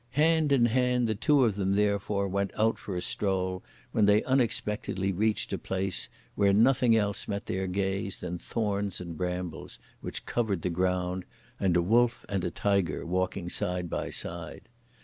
[0.13, 3.61] Hand in hand, the two of them therefore, went out for a stroll,
[3.91, 9.15] when they unexpectedly reached a place, where nothing else met their gaze than thorns and
[9.15, 11.23] brambles, which covered the ground,
[11.59, 14.67] and a wolf and a tiger walking side by side.